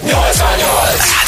[0.00, 0.81] Yo extraño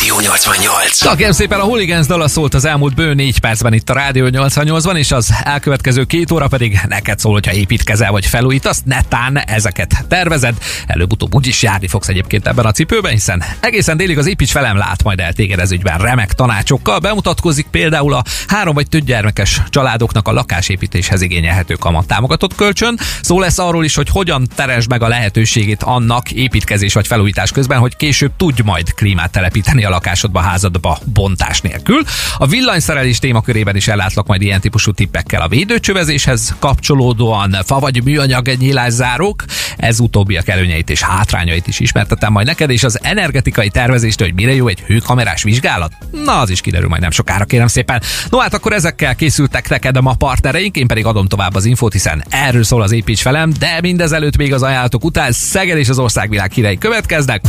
[0.04, 1.16] Rádió 88.
[1.16, 4.96] Kérem szépen a Hooligans dala szólt az elmúlt bő négy percben itt a Rádió 88-ban,
[4.96, 10.54] és az elkövetkező két óra pedig neked szól, hogyha építkezel vagy felújítasz, netán ezeket tervezed.
[10.86, 15.02] Előbb-utóbb úgyis járni fogsz egyébként ebben a cipőben, hiszen egészen délig az építs velem lát
[15.02, 16.98] majd el téged ez ügyben remek tanácsokkal.
[16.98, 22.98] Bemutatkozik például a három vagy több gyermekes családoknak a lakásépítéshez igényelhető kamat támogatott kölcsön.
[23.22, 27.78] Szó lesz arról is, hogy hogyan teresd meg a lehetőségét annak építkezés vagy felújítás közben,
[27.78, 32.02] hogy később tudj majd klímát telepíteni a lakásodba, házadba bontás nélkül.
[32.38, 38.48] A villanyszerelés témakörében is ellátlak majd ilyen típusú tippekkel a védőcsövezéshez kapcsolódóan, fa vagy műanyag
[38.58, 39.44] nyílászárók,
[39.76, 44.54] ez utóbbiak előnyeit és hátrányait is ismertetem majd neked, és az energetikai tervezést, hogy mire
[44.54, 45.92] jó egy hőkamerás vizsgálat?
[46.24, 48.02] Na, az is kiderül majd nem sokára, kérem szépen.
[48.30, 51.92] No hát akkor ezekkel készültek neked a ma partnereink, én pedig adom tovább az infót,
[51.92, 55.98] hiszen erről szól az építs velem, de mindezelőtt még az ajánlatok után Szeged és az
[55.98, 57.42] országvilág hírei következnek.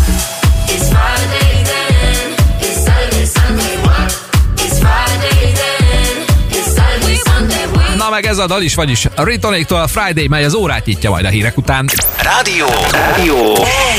[0.68, 1.55] It's
[8.16, 11.30] meg ez a dal is, vagyis Ritonéktól a Friday, mely az órát nyitja majd a
[11.30, 11.90] hírek után.
[12.22, 12.66] Rádió.
[12.92, 13.56] Rádió.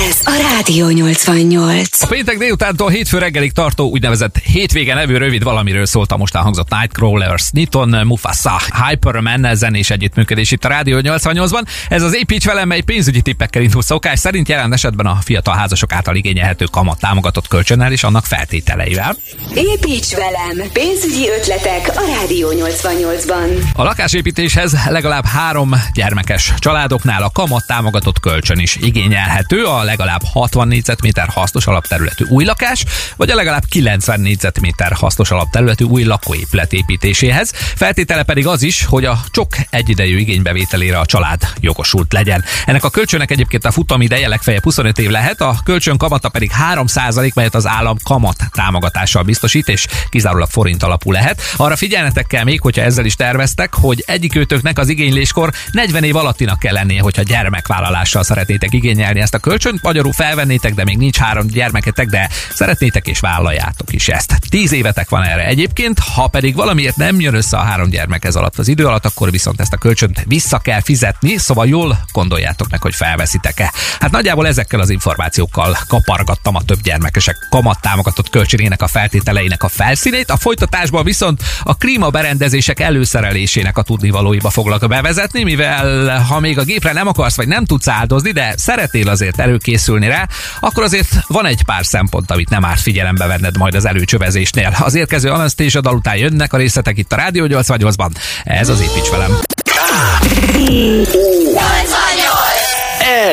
[0.08, 2.02] Ez a Rádió 88.
[2.02, 6.70] A péntek délutántól hétfő reggelig tartó úgynevezett hétvége nevű rövid valamiről szólt a most elhangzott
[6.70, 11.62] Nightcrawlers, Niton, Mufasa, Hyperman zenés együttműködés itt a Rádió 88-ban.
[11.88, 15.92] Ez az építs velem, mely pénzügyi tippekkel indul szokás szerint jelen esetben a fiatal házasok
[15.92, 19.16] által igényelhető kamat támogatott kölcsönnel és annak feltételeivel.
[19.54, 20.70] Építs velem!
[20.72, 23.74] Pénzügyi ötletek a Rádió 88-ban.
[23.74, 30.68] A lakásépítéshez legalább három gyermekes családoknál a kamat támogatott kölcsön is igényelhető, a legalább 60
[30.68, 32.84] négyzetméter hasznos alapterületű új lakás,
[33.16, 37.52] vagy a legalább 90 négyzetméter hasznos alapterületű új lakóépület építéséhez.
[37.54, 42.44] Feltétele pedig az is, hogy a csok egyidejű igénybevételére a család jogosult legyen.
[42.66, 47.34] Ennek a kölcsönnek egyébként a futamideje legfeljebb 25 év lehet, a kölcsön kamata pedig 3%
[47.34, 51.42] melyet az állam kamat támogatással biztosít, és kizárólag forint alapú lehet.
[51.56, 56.16] Arra figyelnetek kell még, hogyha ezzel is terveztek, hogy egyik őtöknek az igényléskor 40 év
[56.16, 59.82] alattinak kell lennie, hogyha gyermekvállalással szeretnétek igényelni ezt a kölcsönt.
[59.82, 64.38] Magyarul felvennétek, de még nincs három gyermeketek, de szeretnétek és vállaljátok is ezt.
[64.48, 68.36] 10 évetek van erre egyébként, ha pedig valamiért nem jön össze a három gyermek ez
[68.36, 72.70] alatt az idő alatt, akkor viszont ezt a kölcsönt vissza kell fizetni, szóval jól gondoljátok
[72.70, 73.72] meg, hogy felveszitek-e.
[74.00, 79.68] Hát nagyjából ezekkel az információkkal kapargattam a több gyermekesek kamat támogatott kölcsönének a feltételeinek a
[79.68, 86.62] felszínét, a folytatásban viszont a klímaberendezések előszerelésének a tudnivalóiba foglak bevezetni, mivel ha még a
[86.64, 90.28] gépre nem akarsz vagy nem tudsz áldozni, de szeretnél azért előkészülni rá,
[90.60, 94.74] akkor azért van egy pár szempont, amit nem árt figyelembe venned majd az előcsövezésnél.
[94.80, 98.10] Az érkező Anastasia dal után jönnek a részletek itt a Rádió 88-ban.
[98.44, 99.38] Ez az építs velem.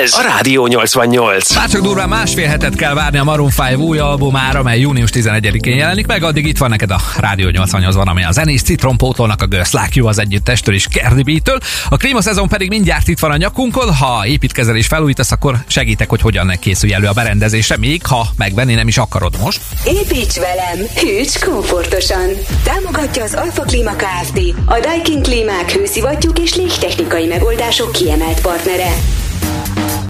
[0.03, 1.55] Ez a Rádió 88.
[1.55, 5.77] Már csak durván másfél hetet kell várni a Maroon 5 új albumára, mely június 11-én
[5.77, 9.45] jelenik meg, addig itt van neked a Rádió 88 van, ami a zenés citrompótolnak a
[9.45, 11.59] Girls Like You az együttestől és Cardi B-től.
[11.89, 16.55] A klímaszezon pedig mindjárt itt van a nyakunkon, ha építkezelés felújítasz, akkor segítek, hogy hogyan
[16.59, 19.61] készülj elő a berendezésre, még ha megvenni nem is akarod most.
[19.85, 20.87] Építs velem!
[20.95, 22.29] Hűts komfortosan!
[22.63, 24.39] Támogatja az Alfa Klíma Kft.
[24.65, 28.91] A Daikin Klímák hőszivattyúk és légtechnikai megoldások kiemelt partnere.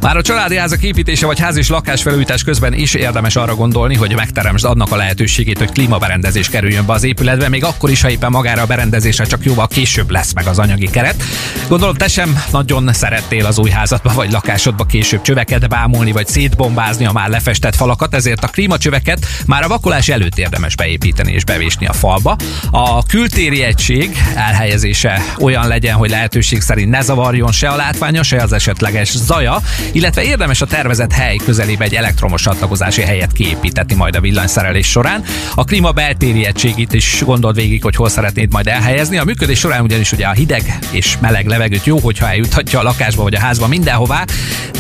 [0.03, 4.16] Már a családi házak építése vagy ház és lakásfelújítás közben is érdemes arra gondolni, hogy
[4.16, 8.31] megteremtsd annak a lehetőségét, hogy klímaberendezés kerüljön be az épületbe, még akkor is, ha éppen
[8.31, 11.24] magára a berendezésre csak jóval később lesz meg az anyagi keret.
[11.68, 17.06] Gondolom, te sem nagyon szerettél az új házadba vagy lakásodba később csöveket bámulni vagy szétbombázni
[17.06, 21.86] a már lefestett falakat, ezért a klímacsöveket már a vakolás előtt érdemes beépíteni és bevésni
[21.86, 22.36] a falba.
[22.72, 28.38] A kültéri egység elhelyezése olyan legyen, hogy lehetőség szerint ne zavarjon se a látványa, se
[28.38, 29.62] az esetleges zaja,
[29.94, 35.24] illetve érdemes a tervezett hely közelébe egy elektromos csatlakozási helyet kiépíteni majd a villanyszerelés során.
[35.56, 39.18] A klíma beltéri egységét is gondold végig, hogy hol szeretnéd majd elhelyezni.
[39.18, 43.24] A működés során ugyanis ugye a hideg és meleg levegőt jó, hogyha eljutatja a lakásba
[43.24, 44.26] vagy a házba mindenhová,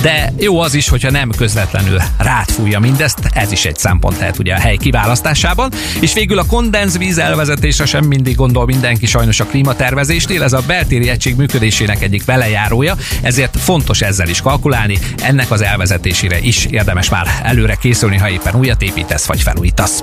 [0.01, 4.53] de jó az is, hogyha nem közvetlenül rátfújja mindezt, ez is egy szempont lehet ugye
[4.53, 5.71] a hely kiválasztásában.
[5.99, 11.09] És végül a kondenzvíz elvezetésre sem mindig gondol mindenki sajnos a klímatervezésnél, ez a beltéri
[11.09, 17.27] egység működésének egyik velejárója, ezért fontos ezzel is kalkulálni, ennek az elvezetésére is érdemes már
[17.43, 20.01] előre készülni, ha éppen újat építesz vagy felújítasz.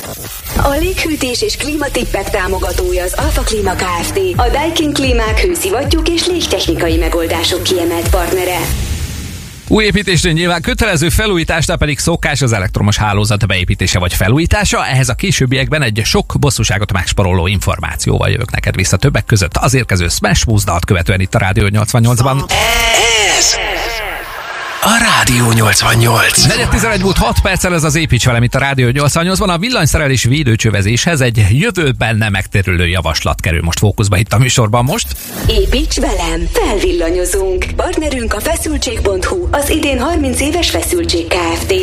[0.56, 4.20] A léghűtés és klímatippek támogatója az Alfa Klíma Kft.
[4.36, 8.58] A Daikin Klímák hőszivattyúk és légtechnikai megoldások kiemelt partnere.
[9.72, 14.86] Új építésnél nyilván kötelező felújításnál pedig szokás az elektromos hálózat beépítése vagy felújítása.
[14.86, 20.08] Ehhez a későbbiekben egy sok bosszúságot megsporoló információval jövök neked vissza többek között az érkező
[20.08, 22.50] Smash dalt követően itt a Rádió 88-ban.
[23.38, 23.54] Ez
[24.82, 26.46] a Rádió 88.
[26.46, 29.48] 411 múlt 6 perccel ez az építs velem itt a Rádió 88-ban.
[29.48, 35.06] A villanyszerelés védőcsövezéshez egy jövőben nem megtérülő javaslat kerül most fókuszba itt a műsorban most.
[35.46, 37.64] Építs velem, felvillanyozunk.
[37.76, 41.74] Partnerünk a feszültség.hu, az idén 30 éves feszültség Kft.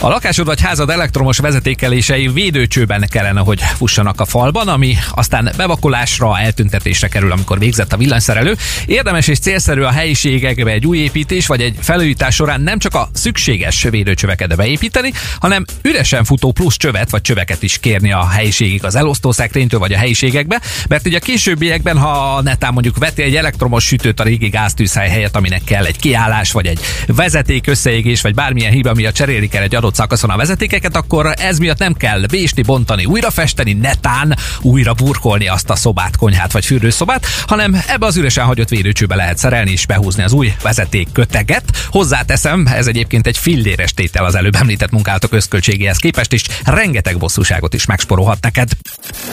[0.00, 6.38] A lakásod vagy házad elektromos vezetékelései védőcsőben kellene, hogy fussanak a falban, ami aztán bevakolásra,
[6.38, 8.56] eltüntetésre kerül, amikor végzett a villanyszerelő.
[8.86, 13.08] Érdemes és célszerű a helyiségekbe egy új építés vagy egy felújítás során nem csak a
[13.12, 18.94] szükséges védőcsöveket beépíteni, hanem üresen futó plusz csövet vagy csöveket is kérni a helyiségig az
[18.94, 24.20] elosztószekrénytől vagy a helyiségekbe, mert ugye a későbbiekben, ha netán mondjuk veti egy elektromos sütőt
[24.20, 28.94] a régi gáztűzhely helyett, aminek kell egy kiállás, vagy egy vezeték összeégés, vagy bármilyen hiba
[28.94, 33.04] miatt cserélik el egy adott szakaszon a vezetékeket, akkor ez miatt nem kell vésni, bontani,
[33.04, 38.44] újra festeni, netán újra burkolni azt a szobát, konyhát vagy fürdőszobát, hanem ebbe az üresen
[38.44, 41.64] hagyott védőcsőbe lehet szerelni és behúzni az új vezeték köteget.
[41.88, 47.74] Hozzáteszem, ez egyébként egy filléres tétel az előbb említett munkálatok összköltségéhez képest, és rengeteg bosszúságot
[47.74, 48.70] is megsporolhat neked.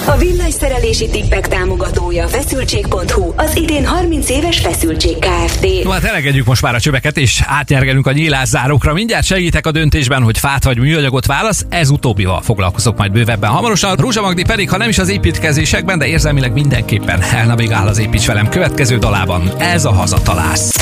[0.06, 5.84] A villanyszerelési tippek támogatója feszültség.hu, az idén 30 éves feszültség Kft.
[5.84, 8.94] No hát elegedjük most már a csöveket, és átnyergelünk a nyílászárókra.
[8.94, 13.96] Mindjárt segítek a döntésben, hogy fát vagy műanyagot válasz, ez utóbbival foglalkozok majd bővebben hamarosan.
[13.96, 18.50] Rózsa Magdi pedig, ha nem is az építkezésekben, de érzelmileg mindenképpen elnavigál az építs velem
[18.50, 19.52] következő dalában.
[19.58, 20.76] Ez a hazatalász.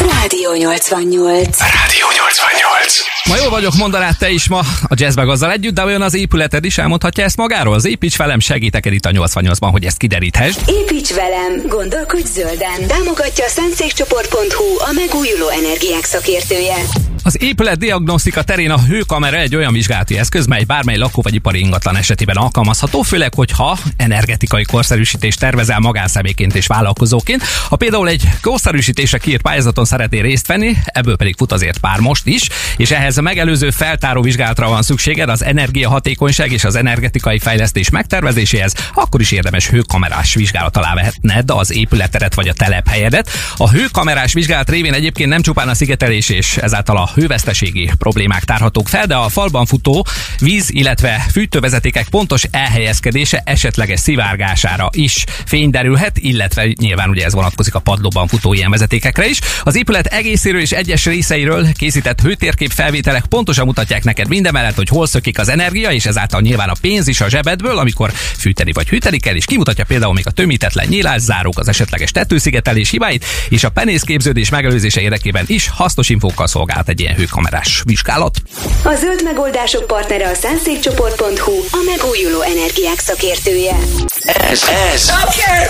[0.00, 1.58] Rádió 88.
[1.58, 3.19] Rádió 88.
[3.28, 6.64] Ma jól vagyok, mondanád te is ma a jazzbag azzal együtt, de olyan az épületed
[6.64, 7.74] is elmondhatja ezt magáról.
[7.74, 10.60] Az építs velem segítek itt a 88-ban, hogy ezt kideríthessd.
[10.66, 12.86] Építs velem, gondolkodj zölden.
[12.86, 17.08] Támogatja a szentszékcsoport.hu, a megújuló energiák szakértője.
[17.22, 21.58] Az épület diagnosztika terén a hőkamera egy olyan vizsgálati eszköz, mely bármely lakó vagy ipari
[21.58, 27.42] ingatlan esetében alkalmazható, főleg, hogyha energetikai korszerűsítést tervezel magánszemélyként és vállalkozóként.
[27.68, 32.26] Ha például egy korszerűsítésre kiírt pályázaton szeretnél részt venni, ebből pedig fut azért pár most
[32.26, 37.90] is, és ehhez a megelőző feltáró vizsgálatra van szükséged az energiahatékonyság és az energetikai fejlesztés
[37.90, 43.30] megtervezéséhez, akkor is érdemes hőkamerás vizsgálat alá vehetned az épületedet vagy a telephelyedet.
[43.56, 48.88] A hőkamerás vizsgálat révén egyébként nem csupán a szigetelés és ezáltal a hőveszteségi problémák tárhatók
[48.88, 50.06] fel, de a falban futó
[50.38, 57.78] víz, illetve fűtővezetékek pontos elhelyezkedése esetleges szivárgására is fényderülhet, illetve nyilván ugye ez vonatkozik a
[57.78, 59.38] padlóban futó ilyen vezetékekre is.
[59.62, 65.06] Az épület egészéről és egyes részeiről készített hőtérkép felvételek pontosan mutatják neked mindemellett, hogy hol
[65.06, 69.18] szökik az energia, és ezáltal nyilván a pénz is a zsebedből, amikor fűteni vagy hűteni
[69.18, 74.48] kell, és kimutatja például még a tömítetlen nyílászárók, az esetleges tetőszigetelés hibáit, és a penészképződés
[74.48, 78.36] megelőzése érdekében is hasznos infókkal szolgált egy ilyen hőkamerás vizsgálat.
[78.84, 83.76] A zöld megoldások partnere a szentszékcsoport.hu, a megújuló energiák szakértője.
[84.24, 84.62] Ez,
[84.94, 85.08] ez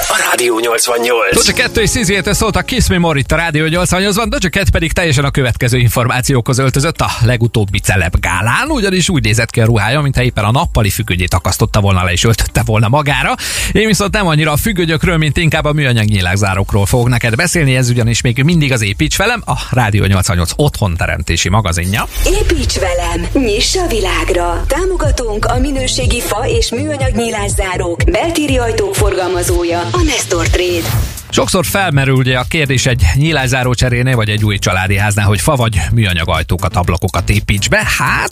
[0.08, 1.34] a Rádió 88.
[1.34, 4.64] Doja 2 és Szizétől szólt a Kiss Me More itt a Rádió 88-ban, Doja 2
[4.72, 9.64] pedig teljesen a következő információkhoz öltözött a legutóbbi celeb gálán, ugyanis úgy nézett ki a
[9.64, 13.34] ruhája, mintha éppen a nappali függönyét akasztotta volna le és öltötte volna magára.
[13.72, 17.88] Én viszont nem annyira a függönyökről, mint inkább a műanyag nyílákzárokról fogok neked beszélni, ez
[17.88, 22.06] ugyanis még mindig az építs velem, a Rádió 88 otthon teremtési magazinja.
[22.25, 24.64] Építs velem, nyiss a világra!
[24.66, 31.19] Támogatónk a minőségi fa és műanyag nyílászárók, beltéri ajtók forgalmazója, a Nestor Trade.
[31.32, 35.56] Sokszor felmerül ugye a kérdés egy nyílászáró cserénél, vagy egy új családi háznál, hogy fa
[35.56, 37.82] vagy műanyag ajtókat, ablakokat építs be.
[37.98, 38.30] Hát,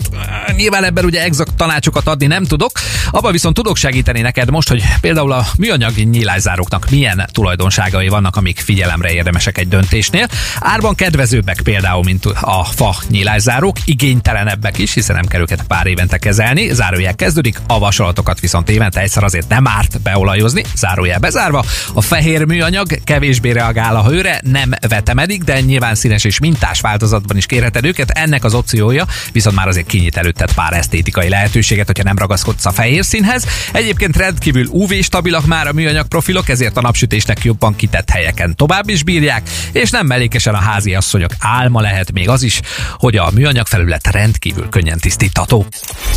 [0.57, 2.71] nyilván ebben ugye exakt tanácsokat adni nem tudok.
[3.11, 8.59] Abban viszont tudok segíteni neked most, hogy például a műanyag nyílászáróknak milyen tulajdonságai vannak, amik
[8.59, 10.27] figyelemre érdemesek egy döntésnél.
[10.61, 16.19] Árban kedvezőbbek például, mint a fa nyílászárók, igénytelenebbek is, hiszen nem kell őket pár évente
[16.19, 16.73] kezelni.
[16.73, 21.65] Zárójel kezdődik, a vasalatokat viszont évente egyszer azért nem árt beolajozni, zárójel bezárva.
[21.93, 27.37] A fehér műanyag kevésbé reagál a hőre, nem vetemedik, de nyilván színes és mintás változatban
[27.37, 28.11] is kérheted őket.
[28.11, 32.71] Ennek az opciója viszont már azért kinyit előtted pár esztétikai lehetőséget, hogyha nem ragaszkodsz a
[32.71, 33.47] fehér színhez.
[33.73, 38.89] Egyébként rendkívül UV stabilak már a műanyag profilok, ezért a napsütésnek jobban kitett helyeken tovább
[38.89, 39.43] is bírják,
[39.73, 42.61] és nem mellékesen a házi asszonyok álma lehet még az is,
[42.93, 45.67] hogy a műanyag felület rendkívül könnyen tisztítható.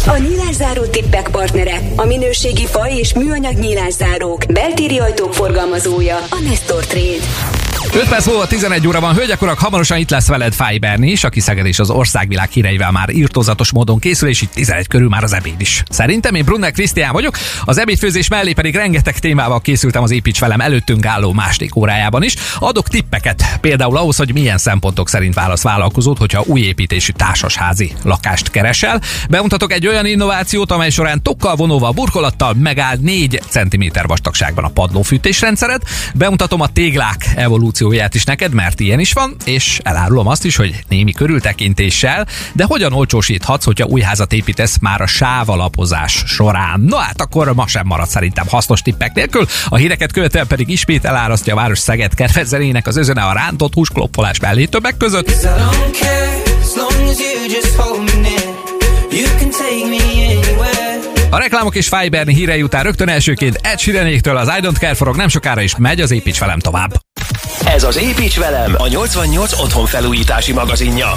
[0.06, 6.84] A nyílászáró tippek partnere, a minőségi fa és műanyag nyílászárók, beltéri ajtók forgalmazója, a Nestor
[6.84, 7.71] Trade.
[7.96, 11.24] 5 perc múlva 11 óra van, hölgyek, urak, hamarosan itt lesz veled Fáj Berni is,
[11.24, 15.24] aki Szeged és az országvilág híreivel már írtózatos módon készül, és itt 11 körül már
[15.24, 15.84] az ebéd is.
[15.90, 20.62] Szerintem én Brunner Krisztián vagyok, az ebédfőzés mellé pedig rengeteg témával készültem az Építs velem
[20.62, 22.36] előttünk álló második órájában is.
[22.60, 28.50] Adok tippeket, például ahhoz, hogy milyen szempontok szerint válasz vállalkozót, hogyha új építésű társasházi lakást
[28.50, 29.02] keresel.
[29.30, 35.84] Bemutatok egy olyan innovációt, amely során tokkal vonóval, burkolattal megáll 4 cm vastagságban a padlófűtésrendszeret.
[36.16, 40.56] Bemutatom a téglák evolúció evolúcióját is neked, mert ilyen is van, és elárulom azt is,
[40.56, 46.80] hogy némi körültekintéssel, de hogyan olcsósíthatsz, hogyha új házat építesz már a sávalapozás során?
[46.80, 49.46] Na hát akkor ma sem marad szerintem hasznos tippek nélkül.
[49.68, 54.40] A híreket követően pedig ismét elárasztja a város Szeged kedvezzenének az özöne a rántott húsklopfolás
[54.40, 55.48] mellé többek között.
[61.30, 65.16] A reklámok és Fiberni hírei után rögtön elsőként Ed Sheeranéktől az I Don't Care forog
[65.16, 67.11] nem sokára is megy az építs velem tovább.
[67.66, 71.08] Ez az Építs velem, a 88 otthon felújítási magazinja.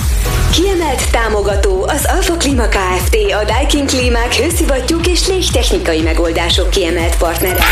[0.51, 3.17] Kiemelt támogató az Alfa Klima Kft.
[3.41, 7.65] A Daikin Klímák hőszivattyúk és légtechnikai megoldások kiemelt partnere.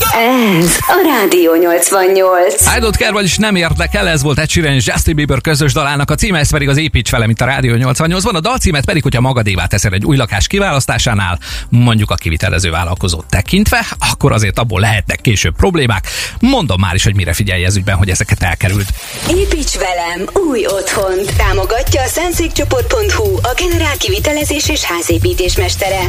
[0.00, 2.66] Ez a Rádió 88.
[2.76, 6.10] I don't care, vagyis nem érdekel, ez volt Ed Sheeran és Justin Bieber közös dalának
[6.10, 9.20] a címe, ez pedig az Építs velem itt a Rádió 88-ban, a dalcímet pedig, hogyha
[9.20, 11.38] magadévá teszel egy új lakás kiválasztásánál,
[11.68, 16.06] mondjuk a kivitelező vállalkozót tekintve, akkor azért abból lehetnek később problémák.
[16.40, 18.88] Mondom már is, hogy mire figyelj ez ügyben, hogy ezeket elkerült.
[19.28, 21.36] Építs velem új otthont.
[21.36, 26.00] Támogatja a szánszékcsoport.hu, a generál kivitelezés és házépítés mestere.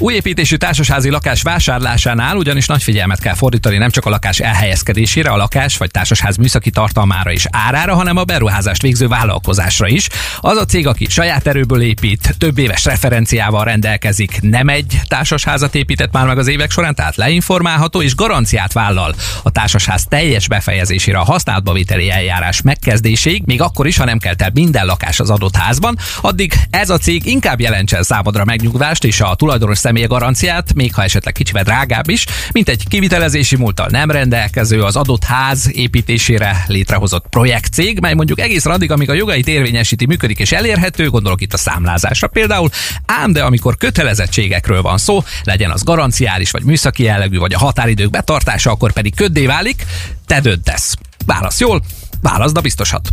[0.00, 5.30] Új építésű társasházi lakás vásárlásánál ugyanis nagy figyelmet kell fordítani nem csak a lakás elhelyezkedésére,
[5.30, 10.08] a lakás vagy társasház műszaki tartalmára és árára, hanem a beruházást végző vállalkozásra is.
[10.40, 16.12] Az a cég, aki saját erőből épít, több éves referenciával rendelkezik, nem egy társasházat épített
[16.12, 21.24] már meg az évek során, tehát leinformálható és garanciát vállal a társasház teljes befejezésére a
[21.24, 25.56] használatba vételi eljárás megkezdéséig, még akkor is, ha nem kelt el minden lakás az adott
[25.56, 30.94] házban, addig ez a cég inkább jelentsen számodra megnyugvást és a tulajdonos személye garanciát, még
[30.94, 36.64] ha esetleg kicsivel drágább is, mint egy kivitelezési múltal nem rendelkező az adott ház építésére
[36.66, 41.52] létrehozott projektcég, mely mondjuk egészen addig, amíg a jogait érvényesíti, működik és elérhető, gondolok itt
[41.52, 42.68] a számlázásra például,
[43.06, 48.10] ám de amikor kötelezettségekről van szó, legyen az garanciális vagy műszaki jellegű, vagy a határidők
[48.10, 49.86] betartása, akkor pedig köddé válik,
[50.26, 50.94] te döntesz.
[51.26, 51.82] Válasz jól,
[52.22, 53.08] válaszd a biztosat.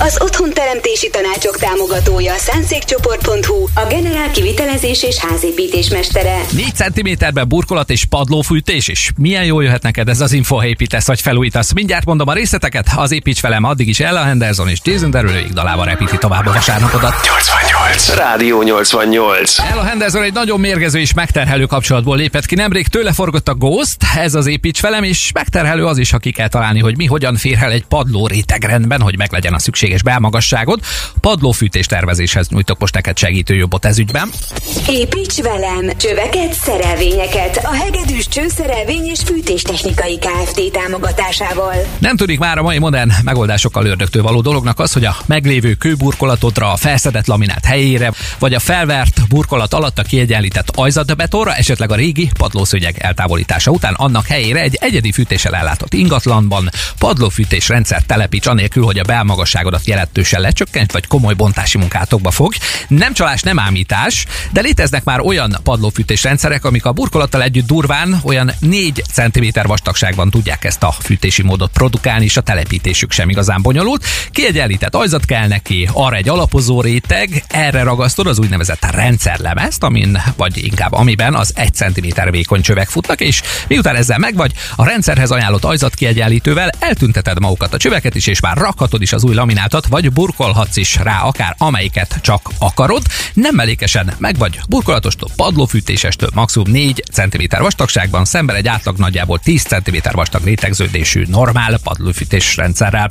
[0.00, 6.40] Az otthonteremtési tanácsok támogatója a szánszékcsoport.hu, a generál kivitelezés és házépítés mestere.
[6.52, 9.12] 4 cm-ben burkolat és padlófűtés is.
[9.16, 11.72] Milyen jól jöhet neked ez az info, ha építesz vagy felújítasz.
[11.72, 15.84] Mindjárt mondom a részleteket, az építs velem addig is Ella Henderson és Jason Derulo dalával
[15.84, 17.14] repíti tovább a vasárnapodat.
[17.24, 18.14] 88.
[18.14, 19.58] Rádió 88.
[19.58, 22.54] Ella Henderson egy nagyon mérgező és megterhelő kapcsolatból lépett ki.
[22.54, 26.30] Nemrég tőle forgott a Ghost, ez az építs velem, és megterhelő az is, ha ki
[26.30, 30.80] kell találni, hogy mi hogyan fér el egy padló rétegrendben, hogy meglegyen a szükséges belmagasságod.
[31.20, 34.30] Padlófűtés tervezéshez nyújtok most neked segítő jobbot ez ügyben.
[34.88, 35.90] Építs velem!
[35.96, 40.72] Csöveket, szerelvényeket a Hegedűs Csőszerelvény és Fűtéstechnikai Kft.
[40.72, 41.74] támogatásával.
[41.98, 46.72] Nem tudik már a mai modern megoldásokkal ördögtől való dolognak az, hogy a meglévő kőburkolatodra,
[46.72, 52.30] a felszedett laminát helyére, vagy a felvert burkolat alatt a kiegyenlített ajzatbetonra, esetleg a régi
[52.38, 58.98] padlószőnyeg eltávolítása után annak helyére egy egyedi fűtéssel ellátott ingatlanban padlófűtés rendszer telepíts anélkül, hogy
[58.98, 62.52] a belmagasságodat jelentősen lecsökkent, vagy komoly bontási munkátokba fog.
[62.88, 68.20] Nem csalás, nem ámítás, de léteznek már olyan padlófűtés rendszerek, amik a burkolattal együtt durván
[68.24, 73.62] olyan 4 cm vastagságban tudják ezt a fűtési módot produkálni, és a telepítésük sem igazán
[73.62, 74.04] bonyolult.
[74.30, 80.64] Kiegyenlített ajzat kell neki, arra egy alapozó réteg, erre ragasztod az úgynevezett rendszerlemezt, amin, vagy
[80.64, 85.64] inkább amiben az 1 cm vékony csövek futnak, és miután ezzel megvagy, a rendszerhez ajánlott
[85.64, 90.12] ajzat kiegyenlítővel eltünteted magukat a csöveket is, és már rakhatod is az új laminátot, vagy
[90.12, 93.02] burkolhatsz is rá akár amelyiket csak akarod.
[93.32, 99.62] Nem mellékesen meg vagy burkolatostól, padlófűtésestől maximum 4 cm vastagságban, szemben egy átlag nagyjából 10
[99.62, 103.08] cm vastag rétegződésű normál padlófűtés rendszerrel.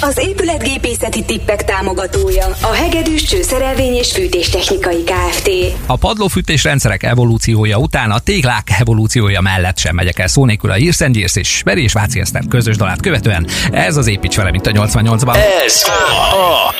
[0.00, 5.50] Az épületgépészeti tippek támogatója a Hegedűs Csőszerelvény és Fűtéstechnikai Kft.
[5.86, 10.74] A padlófűtés rendszerek evolúciója után a téglák evolúciója mellett sem megyek el szó nélkül a
[10.74, 13.46] Hirsen Gyirsz és Beri és Váci Eszter közös dalát követően.
[13.70, 15.36] Ez az építs vele, mint a 88-ban.
[15.64, 15.82] Ez
[16.30, 16.74] a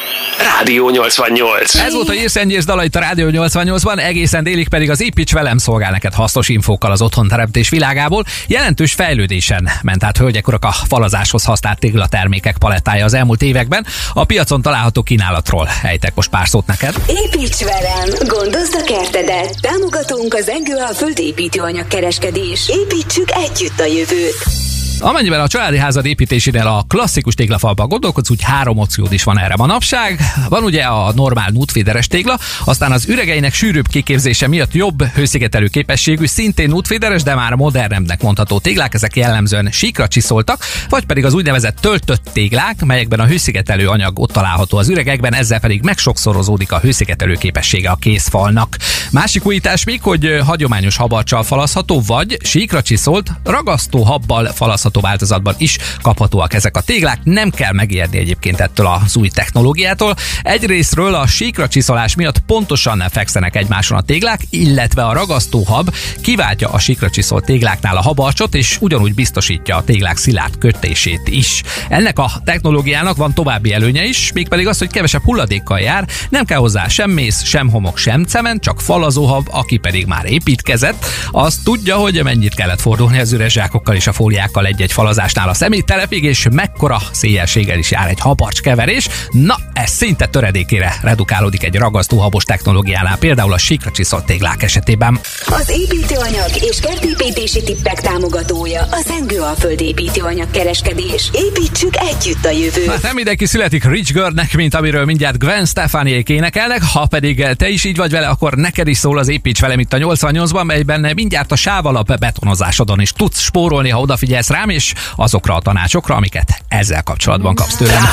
[0.57, 1.75] Rádió 88.
[1.75, 5.33] Ez volt a Hirsen Gyirsz dala itt a Rádió 88-ban, egészen délig pedig az építs
[5.33, 8.25] velem szolgál neked hasznos infókkal az otthonteremtés világából.
[8.47, 13.87] Jelentős fejlődésen ment át hölgyek urak a falazáshoz használt téglatermékek palettája az elmúlt években.
[14.13, 16.95] A piacon található kínálatról ejtek most pár szót neked.
[17.07, 18.09] Építs velem!
[18.27, 19.61] Gondozd a kertedet!
[19.61, 22.69] Támogatunk az Engő a földépítőanyag kereskedés.
[22.69, 24.76] Építsük együtt a jövőt!
[25.01, 29.57] Amennyiben a családi házad építésénél a klasszikus téglafalban gondolkodsz, úgy három opciód is van erre
[29.57, 30.21] manapság.
[30.49, 36.27] Van ugye a normál nútféderes tégla, aztán az üregeinek sűrűbb kiképzése miatt jobb hőszigetelő képességű,
[36.27, 41.77] szintén nútféderes, de már modernebbnek mondható téglák, ezek jellemzően síkra csiszoltak, vagy pedig az úgynevezett
[41.81, 47.35] töltött téglák, melyekben a hőszigetelő anyag ott található az üregekben, ezzel pedig megsokszorozódik a hőszigetelő
[47.35, 48.77] képessége a készfalnak.
[49.11, 55.55] Másik újítás még, hogy hagyományos habarcsal falazható, vagy síkra csiszolt, ragasztó habbal falazható hordozható változatban
[55.59, 57.19] is kaphatóak ezek a téglák.
[57.25, 60.15] Nem kell megijedni egyébként ettől az új technológiától.
[60.43, 66.79] Egyrésztről a síkra csiszolás miatt pontosan fekszenek egymáson a téglák, illetve a ragasztóhab kiváltja a
[66.79, 71.63] síkra csiszolt tégláknál a habarcsot, és ugyanúgy biztosítja a téglák szilárd kötését is.
[71.89, 76.59] Ennek a technológiának van további előnye is, mégpedig az, hogy kevesebb hulladékkal jár, nem kell
[76.59, 81.97] hozzá sem mész, sem homok, sem cement, csak falazóhab, aki pedig már építkezett, az tudja,
[81.97, 86.47] hogy mennyit kellett fordulni az üres zsákokkal és a fóliákkal egy-egy falazásnál a szeméttelepig, és
[86.51, 89.09] mekkora széjjelséggel is jár egy habarcs keverés.
[89.31, 95.21] Na, ez szinte töredékére redukálódik egy ragasztóhabos technológiánál, például a síkra csiszolt téglák esetében.
[95.47, 101.31] Az építőanyag és kertépítési tippek támogatója a Zengő Alföld építőanyag kereskedés.
[101.33, 102.91] Építsük együtt a jövőt.
[102.91, 107.69] Hát nem mindenki születik Rich Girlnek, mint amiről mindjárt Gwen Stefani énekelnek, ha pedig te
[107.69, 111.13] is így vagy vele, akkor neked is szól az építs velem itt a 88-ban, melyben
[111.15, 116.63] mindjárt a sávalap betonozásodon is tudsz spórolni, ha odafigyelsz rám, és azokra a tanácsokra, amiket
[116.69, 118.05] ezzel kapcsolatban kapsz tőlem.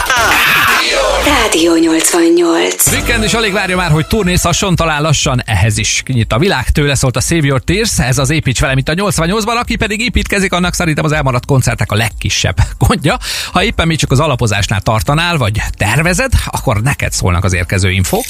[1.26, 2.88] Rádió 88.
[2.88, 6.70] Weekend is alig várja már, hogy turnézhasson, talán lassan ehhez is kinyit a világ.
[6.70, 10.00] Tőle szólt a Save Your Tears, ez az építs velem itt a 88-ban, aki pedig
[10.00, 12.56] építkezik, annak szerintem az elmaradt koncertek a legkisebb
[12.88, 13.18] gondja.
[13.52, 18.26] Ha éppen még csak az alapozásnál tartanál, vagy tervezed, akkor neked szólnak az érkező infók.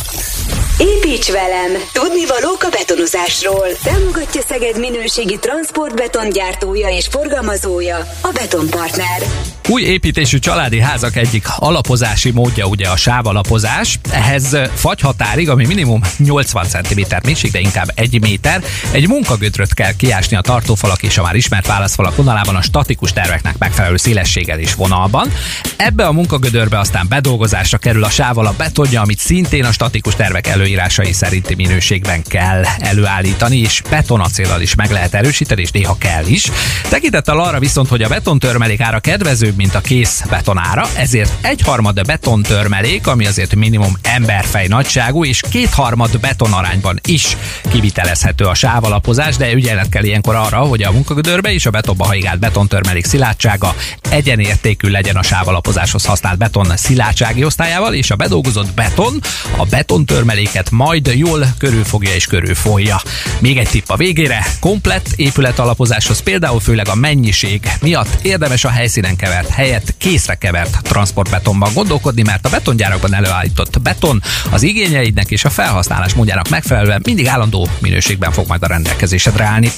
[0.77, 1.71] Építs velem!
[1.93, 3.67] Tudni valók a betonozásról.
[3.83, 9.23] Támogatja Szeged minőségi transportbeton gyártója és forgalmazója, a Betonpartner.
[9.69, 13.99] Új építésű családi házak egyik alapozási módja ugye a sávalapozás.
[14.11, 20.37] Ehhez fagyhatárig, ami minimum 80 cm mélység, de inkább 1 méter, egy munkagödröt kell kiásni
[20.37, 25.31] a tartófalak és a már ismert válaszfalak vonalában a statikus terveknek megfelelő szélességgel és vonalban.
[25.75, 31.13] Ebbe a munkagödörbe aztán bedolgozásra kerül a sávalap betonja, amit szintén a statikus tervek előírásai
[31.13, 36.51] szerinti minőségben kell előállítani, és betonacéllal is meg lehet erősíteni, és néha kell is.
[36.89, 43.07] Tekintettel arra viszont, hogy a betontörmelék ára kedvezőbb, mint a kész betonára, ezért egyharmad betontörmelék,
[43.07, 47.37] ami azért minimum emberfej nagyságú, és kétharmad betonarányban is
[47.71, 52.39] kivitelezhető a sávalapozás, de ügyelet kell ilyenkor arra, hogy a munkagödörbe és a betonba haigált
[52.39, 53.75] betontörmelék szilárdsága
[54.09, 59.21] egyenértékű legyen a sávalapozáshoz használt beton szilárdsági osztályával, és a bedolgozott beton
[59.57, 63.01] a betontörmeléket majd jól körülfogja és körülfolja.
[63.39, 68.69] Még egy tipp a végére, komplett épület alapozáshoz például főleg a mennyiség miatt érdemes a
[68.69, 75.45] helyszínen kevert helyett készre kevert transportbetonban gondolkodni, mert a betongyárakban előállított beton az igényeidnek és
[75.45, 79.71] a felhasználás módjának megfelelően mindig állandó minőségben fog majd a rendelkezésedre állni.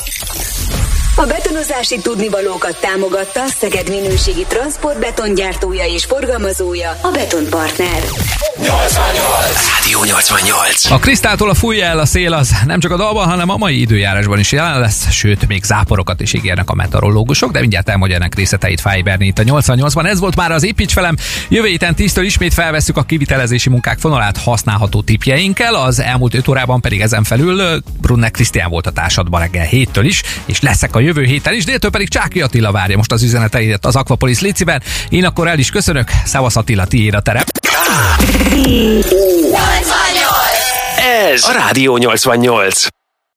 [1.15, 8.01] A betonozási tudnivalókat támogatta Szeged minőségi transportbeton gyártója és forgalmazója, a Betonpartner.
[8.57, 9.84] Rádió
[10.15, 10.91] 88.
[10.91, 13.79] A Krisztától a fújja el a szél az nem csak a dalban, hanem a mai
[13.79, 18.81] időjárásban is jelen lesz, sőt, még záporokat is ígérnek a meteorológusok, de mindjárt ennek részleteit
[18.81, 20.05] Fáj Berni itt a 88-ban.
[20.05, 21.15] Ez volt már az Építs velem.
[21.49, 26.81] Jövő héten 10-től ismét felveszük a kivitelezési munkák fonalát használható tipjeinkkel, az elmúlt 5 órában
[26.81, 31.23] pedig ezen felül Brunner Krisztián volt a társadban reggel héttől is, és leszek a jövő
[31.23, 34.81] héten is, déltől pedig Csáki Attila várja most az üzeneteidet az Aquapolis Liciben.
[35.09, 37.47] Én akkor el is köszönök, Szevasz Attila, tiéd a terep.
[40.97, 42.87] Ez a Rádió 88.